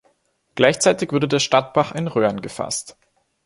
Gleichzeitig 0.55 1.11
wurde 1.11 1.27
der 1.27 1.37
Stadtbach 1.37 1.91
in 1.93 2.07
Röhren 2.07 2.41
gefasst. 2.41 2.97